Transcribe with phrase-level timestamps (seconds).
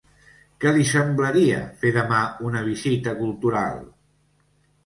[0.63, 3.81] Què li semblaria fer demà una visita cultural?